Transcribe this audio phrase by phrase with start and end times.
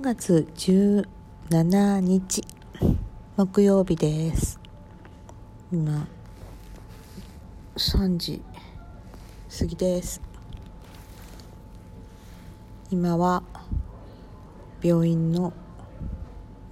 [0.00, 2.42] 3月17日
[3.36, 4.58] 木曜日です。
[5.70, 6.08] 今
[7.76, 8.42] 3時
[9.58, 10.22] 過ぎです。
[12.90, 13.42] 今は
[14.80, 15.52] 病院の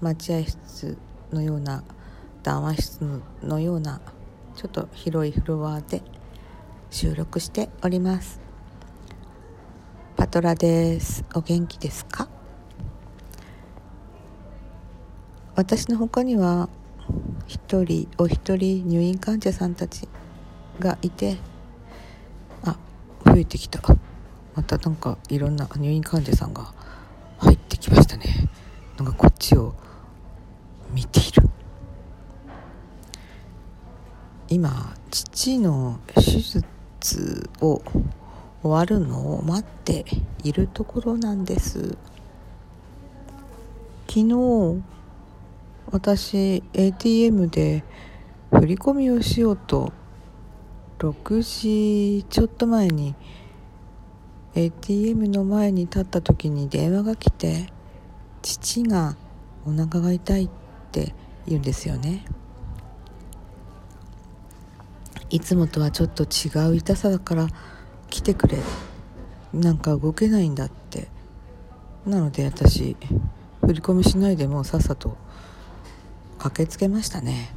[0.00, 0.96] 待合室
[1.30, 1.84] のような
[2.42, 4.00] 談話室のような
[4.56, 6.00] ちょっと広いフロアで
[6.90, 8.40] 収録しております。
[10.16, 11.26] パトラです。
[11.34, 12.26] お元気ですか？
[15.58, 16.68] 私の他には
[17.48, 20.06] 一人お一人入院患者さんたち
[20.78, 21.36] がいて
[22.62, 22.76] あ
[23.26, 23.80] 増えてきた。
[24.54, 26.72] またなんかいろんな入院患者さんが
[27.38, 28.48] 入ってきましたね。
[28.98, 29.74] なんかこっちを
[30.94, 31.42] 見ている。
[34.50, 37.82] 今父の手術を
[38.62, 40.04] 終わるのを待って
[40.44, 41.98] いるところなんです。
[44.06, 44.97] 昨日
[45.90, 47.84] 私 ATM で
[48.50, 49.92] 振り込みをしようと
[50.98, 51.42] 6
[52.20, 53.14] 時ちょっと前に
[54.54, 57.72] ATM の前に立った時に電話が来て
[58.42, 59.16] 父が
[59.66, 60.50] お腹が痛いっ
[60.92, 61.14] て
[61.46, 62.24] 言うんですよね
[65.30, 67.48] いつもとはちょっと違う痛さだから
[68.08, 68.58] 来てくれ。
[69.52, 71.08] なんか動けないんだって。
[72.06, 72.96] なので私
[73.60, 75.18] 振り込みしないでもうさっさと
[76.38, 77.50] 駆けつけましたね。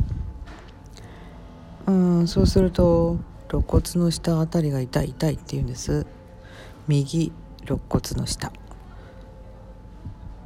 [1.88, 3.18] うんそうすると
[3.50, 6.06] 肋骨の下あたりが痛い痛いって言うんです。
[6.88, 7.32] 右
[7.64, 8.52] 肋骨の下。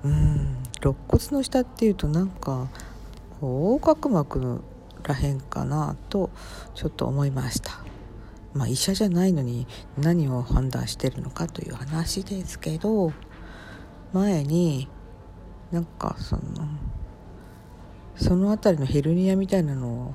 [0.03, 2.67] うん肋骨の下っていうとなんか
[3.41, 4.61] 横隔膜
[5.03, 6.29] らへんかなと
[6.73, 7.71] ちょっと思いました。
[8.53, 13.11] まあ医者じゃないのに何を判断してるのかという話ですけど
[14.13, 14.87] 前に
[15.71, 16.41] なんかその
[18.15, 20.13] その辺りのヘルニアみたいなのを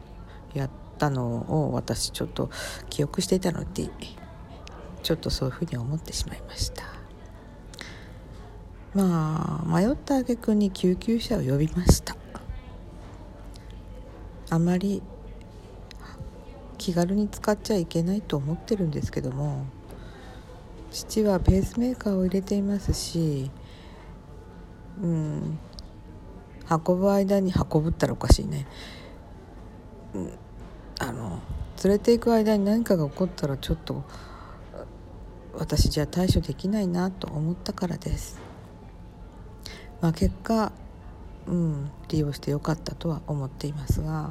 [0.55, 2.51] やったのを私ちょっと
[2.89, 3.91] 記憶していたので
[5.03, 6.85] ちょっとそういうふうに思ってしまいました。
[8.93, 12.17] まあ迷った挙句に救急車を呼びました。
[14.51, 15.01] あまり
[16.77, 19.65] 気軽に使っちゃいけないと思ってるんですけども
[20.91, 23.51] 父はペースメーカーを入れていますし
[25.01, 25.59] うん
[26.71, 28.67] 運ぶ間に運ぶったらおかしいね、
[30.15, 30.33] うん、
[30.99, 31.41] あの
[31.83, 34.05] 連れていく間に何かが起こったらちょっと
[35.55, 38.39] 私じゃ対処できないなと思ったからです。
[40.01, 40.73] まあ、結果、
[41.47, 44.31] うん、利用してよかったとは思っていますが。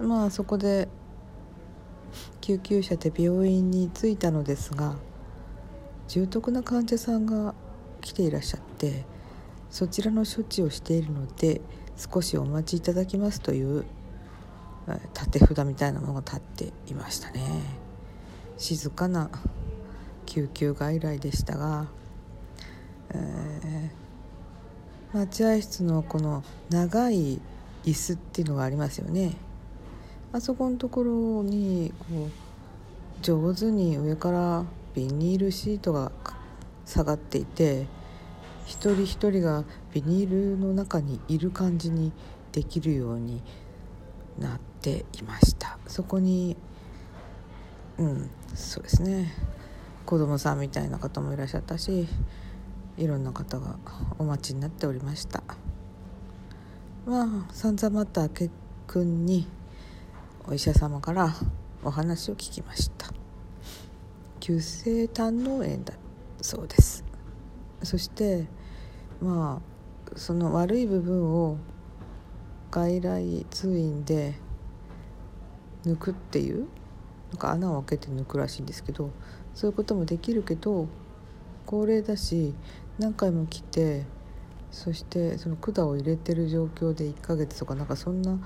[0.00, 0.88] まあそこで
[2.40, 4.96] 救急車で病院に着いたのですが
[6.08, 7.54] 重篤な患者さんが
[8.00, 9.04] 来ていらっしゃって
[9.70, 11.60] そちらの処置をしているので
[11.96, 13.84] 少しお待ちいただきますという
[15.14, 17.40] 立て札みたいなものが立っていましたね。
[18.56, 19.30] 静かな
[20.26, 21.86] 救急外来でしたが、
[23.10, 27.40] えー、待合室のこの長い
[27.84, 29.36] 椅子っていうのがありますよね。
[30.32, 32.30] あそこのところにこう
[33.22, 34.64] 上手に上から
[34.94, 36.12] ビニールシートが
[36.86, 37.86] 下がっていて
[38.70, 42.12] 一人一人がビニールの中にいる感じに
[42.52, 43.42] できるように
[44.38, 45.76] なっていました。
[45.88, 46.56] そこに
[47.98, 49.34] うんそうですね。
[50.06, 52.06] 子供さんみたいな方もいらっしゃったし
[52.96, 53.76] いろんな方が
[54.20, 55.42] お待ちになっておりました。
[57.06, 58.52] まあ散々また結
[58.86, 59.48] 君に
[60.46, 61.34] お医者様から
[61.82, 63.08] お話を聞きました。
[64.38, 65.94] 急性胆の炎だ
[66.40, 67.04] そうです。
[67.82, 68.46] そして
[69.20, 71.58] まあその悪い部分を
[72.70, 74.34] 外来通院で
[75.84, 76.68] 抜くっていう
[77.30, 79.10] なんか穴を開けて抜くらしいんですけど
[79.54, 80.88] そういうこともできるけど
[81.66, 82.54] 高齢だし
[82.98, 84.04] 何回も来て
[84.70, 88.38] そしてその管を入れてる状況で1ヶ月とかなんかそんな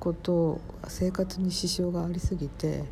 [0.00, 2.84] こと生活に支障がありすぎて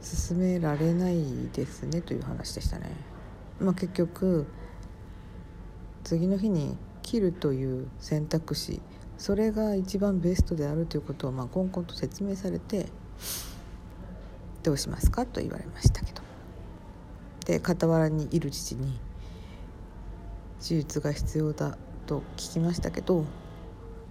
[0.00, 2.90] 進められないですねという話でしたね。
[3.60, 4.46] まあ、結局
[6.04, 8.80] 次の日に切るという選択肢
[9.18, 12.86] それが一番ベストであるということをまあコンコンと説明されて
[14.62, 16.24] どうしますかと言われましたけど。
[17.44, 18.98] で傍らにいる父に
[20.60, 21.76] 手術が必要だ
[22.06, 23.24] と聞きましたけど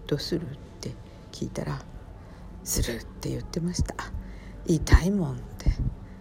[0.08, 0.92] どうするって
[1.32, 1.82] 聞いたら
[2.64, 3.96] 「する」って言ってました
[4.68, 5.72] 「痛いもん」って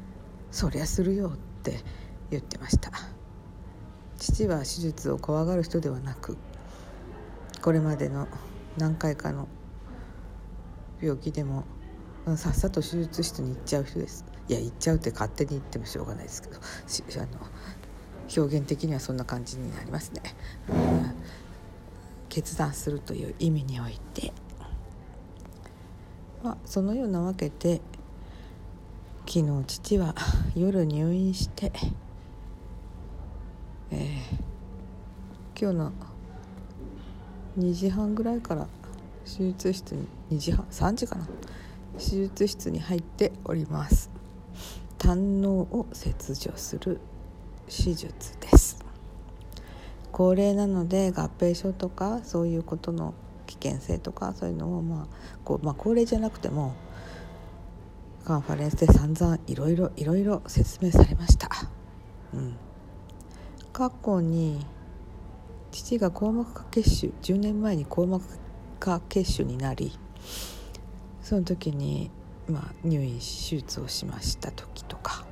[0.51, 1.81] 「そりゃするよ」って
[2.31, 2.91] 言ってました。
[4.23, 6.37] 父は手術を怖がる人ではなく
[7.61, 8.29] これまでの
[8.79, 9.49] 何回かの
[11.01, 11.65] 病気でも
[12.37, 14.25] さっさと手術室に行っちゃう人です。
[14.49, 17.39] いや行っちゃうって勝手に言ってもしょうがないですけどあの
[18.37, 20.23] 表現的にはそんな感じになりますね、
[20.69, 21.15] うん、
[22.29, 24.33] 決断するという意味において、
[26.43, 27.81] まあ、そのようなわけで
[29.27, 30.15] 昨日父は
[30.55, 31.73] 夜入院して、
[33.93, 35.93] えー、今日の
[37.59, 38.67] 2時半ぐらいから
[39.25, 41.27] 手術室に2時半3時かな。
[41.99, 44.11] 手術室に入っております。
[44.97, 47.01] 胆のを切除する
[47.67, 48.83] 手術です。
[50.11, 53.13] 高齢なので合併症とかそういうことの
[53.47, 55.07] 危険性とかそういうのをまあ
[55.45, 56.75] こう、まあ、高齢じゃなくても
[58.25, 61.49] カンファレンスで散々いろいろいろいろ説明されました、
[62.35, 62.57] うん、
[63.73, 64.65] 過去に
[65.71, 68.39] 父が硬膜下血腫10年前に硬膜
[68.79, 69.99] 下血腫になり
[71.23, 72.11] その時に、
[72.49, 75.25] まあ、入院手術をしました時とか。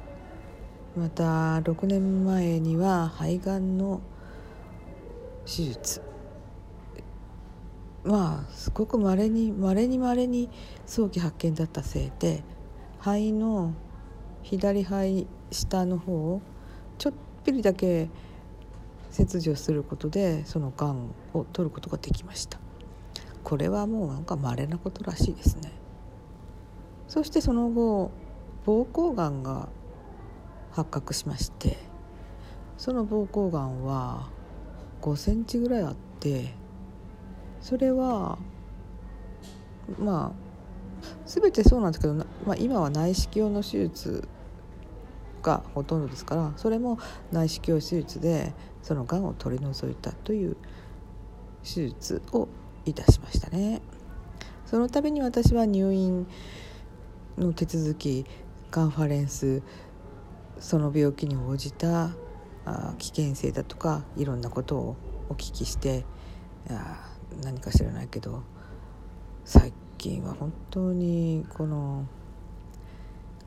[0.97, 4.01] また6年前には肺がんの
[5.47, 6.03] 手術。
[8.03, 10.49] まあすごくまれにまれにまれに
[10.87, 12.43] 早期発見だったせいで
[12.99, 13.75] 肺の
[14.43, 16.41] 左肺下の方を
[16.99, 17.13] ちょっ
[17.45, 18.09] ぴりだけ
[19.11, 22.59] 切除することでそのがんを取ることができました。
[23.43, 25.73] これはもうなんか稀なことらしいですね。
[27.09, 28.13] そしてその後
[28.65, 29.69] 膀胱がんが
[30.71, 31.77] 発覚しまして
[32.79, 34.29] その膀胱がんは
[35.03, 36.55] 5センチぐらいあって
[37.61, 38.39] それは
[39.99, 40.51] まあ
[41.27, 44.29] 全てそうなんですけど、まあ、今は内視鏡の手術
[45.43, 46.99] がほとんどですからそれも
[47.33, 48.53] 内視鏡手術で
[48.83, 50.57] そのがんを取り除いたという
[51.63, 52.49] 手術を
[52.85, 53.83] いたしましたね。
[54.65, 56.27] その度に私は入院
[57.37, 58.25] の手続き
[58.71, 59.63] カンファレンス
[60.61, 62.11] その病気に応じた
[62.99, 64.97] 危険性だとかいろんなことを
[65.29, 66.05] お聞きして
[66.69, 67.11] あ
[67.43, 68.43] 何か知らないけど
[69.45, 72.07] 最近は本当にこの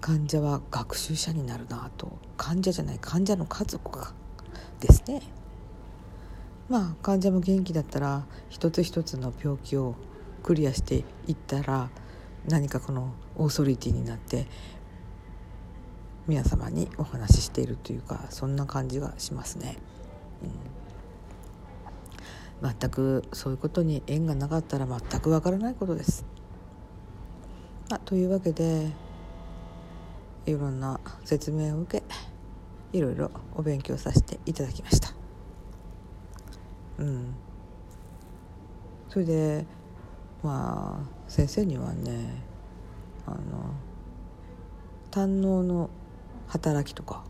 [0.03, 4.11] 患者は学習者になるなと患者じゃない患者の家族が
[4.81, 5.21] ですね
[6.67, 9.95] まあ患者も元気だったら一つ一つの病気を
[10.43, 11.89] クリアしていったら
[12.49, 14.45] 何かこのオーソリティになって
[16.27, 19.77] 皆様にお話ししているというかそんな感じがしますね。
[22.61, 26.25] うん、全くそういうことに縁がなかったら全くわからないことです。
[27.89, 28.91] あというわけで
[30.45, 32.03] いろんな説明を受け
[32.97, 35.13] いろいろお勉強させていただきました。
[36.99, 37.35] うん。
[39.09, 39.65] それで
[40.43, 42.43] まあ先生にはね
[43.25, 43.37] あの
[45.11, 45.89] 胆のの
[46.47, 47.23] 働きとか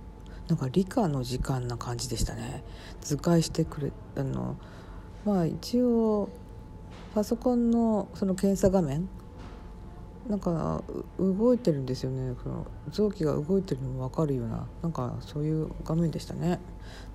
[0.48, 2.64] なんか理科の時間な感じでしたね。
[3.02, 4.58] 図解してくれあの
[5.26, 6.30] まあ一応
[7.14, 9.08] パソコンのその検査画面
[10.30, 10.84] なんか
[11.20, 12.36] 動いてるんですよね。
[12.42, 16.60] その臓器が動いてるのも分かるようななんかそういう画面でしたね。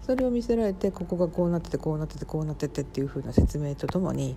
[0.02, 4.37] それを見せられてここがこうなっててこうなっててこうなっててっていう風な説明とともに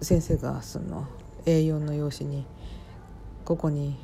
[0.00, 1.06] 先生がその
[1.44, 2.44] A4 の用紙に
[3.44, 3.96] ここに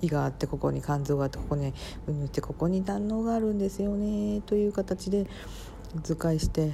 [0.00, 1.72] 胃があってここに肝臓があってここに
[2.06, 5.26] うぬってここに胆のがあるんですよねという形で
[6.02, 6.72] 図解して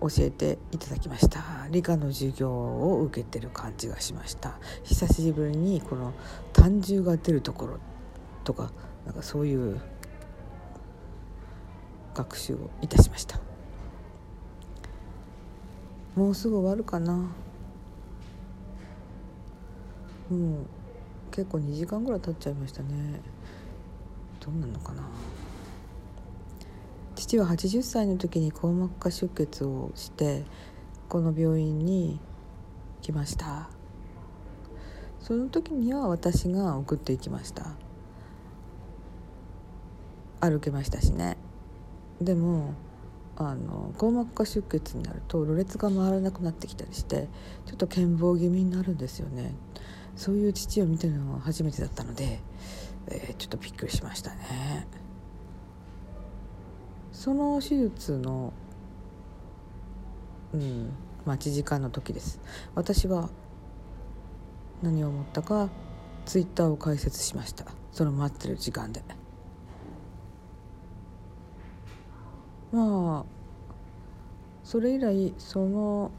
[0.00, 1.66] 教えていただきました。
[1.70, 4.58] 理科の授業を受けてる感じがしました。
[4.84, 6.12] 久しぶりにこの
[6.52, 7.78] 単重が出るところ
[8.44, 8.70] とか
[9.04, 9.80] なんかそういう
[12.14, 13.40] 学習をいたしました。
[16.14, 17.12] もうすぐ終わるかな。
[17.14, 17.30] も
[20.30, 20.66] う
[21.30, 23.20] 結構2時間ぐらい経っちゃいましたね。
[24.40, 25.02] どうなのかな。
[27.28, 30.44] 父は80歳の時に硬膜下出血をして
[31.10, 32.18] この病院に
[33.02, 33.68] 来ました。
[35.20, 37.74] その時には私が送っていきました。
[40.40, 41.36] 歩けましたしね。
[42.18, 42.72] でも
[43.36, 47.28] あの硬膜下出血になるとろれつが回らなくなってきたりして
[47.66, 49.54] ちょっと健忘気味になるんですよね。
[50.16, 52.40] そういう父を見てるのは初めてだったので、
[53.08, 54.86] えー、ちょっとびっくりしましたね。
[57.18, 58.52] その手術の
[60.54, 60.92] うん
[61.26, 62.40] 待ち時間の時です。
[62.76, 63.28] 私は
[64.82, 65.68] 何を思ったか
[66.26, 67.64] ツイッターを開設しました。
[67.90, 69.02] その待ってる時間で。
[72.70, 73.30] まあ
[74.62, 76.12] それ以来その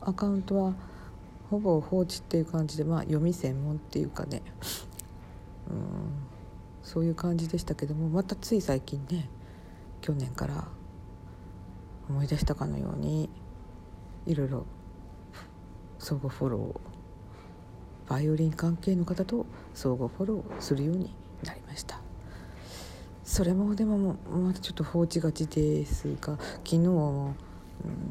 [0.00, 0.72] アカウントは
[1.50, 4.40] ほぼ放置っていう感じでまあ読み専門っていうかね。
[5.68, 5.76] うん
[6.82, 9.28] そういう感じでしたけどもまたつい最近ね
[10.06, 10.68] 去年から
[12.08, 13.28] 思い出したかのように
[14.24, 14.64] いろいろ
[15.98, 21.98] 相互フォローバイオリン関係の方と相互フォローするようになりました。
[23.24, 27.34] それもでもまだちょっと放置がちですが昨日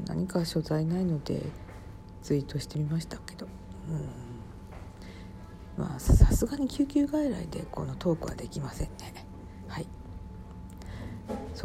[0.05, 1.43] 何か所在ないので
[2.21, 3.47] ツイートしてみましたけど、
[5.77, 9.25] うん、まあさすがに救急外来でこのトークはできませんね。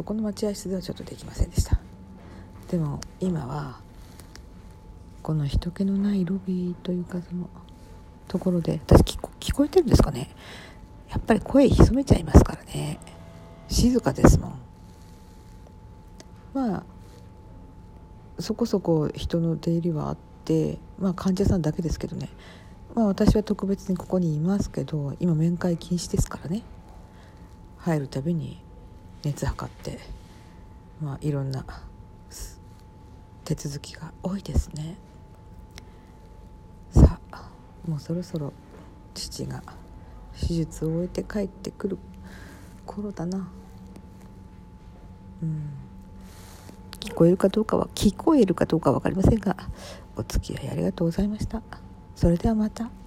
[0.01, 1.77] そこの待合室ではちょっとできませんでした。
[2.71, 3.79] でも今は
[5.21, 7.47] この人気のないロビーというかその
[8.27, 10.31] ところで私聞こ聞こえてるんですかね。
[11.11, 12.97] やっぱり声潜めちゃいますからね。
[13.67, 14.53] 静かですもん。
[16.55, 16.83] まあ
[18.39, 22.27] そこそこ人の出入りはあってまあ患者さんだけですけどね。
[22.95, 26.63] まあ私は特別にここにいますけど今面会禁止ですからね。
[27.77, 28.63] 入るたびに
[29.23, 29.99] 熱測って
[31.01, 31.65] まあいろんな
[33.43, 34.95] 手続きが多いですね。
[36.91, 37.49] さあ
[37.87, 38.53] もうそろそろ
[39.13, 39.63] 父が
[40.39, 41.97] 手術を終えて帰ってくる
[42.85, 43.49] 頃だな。
[45.41, 45.69] うん。
[46.99, 49.57] 聞こえるかどうかは聞こえるかどうか分かりませんが
[50.15, 51.61] お付き合いありがとうございました。
[52.15, 53.00] それではまた。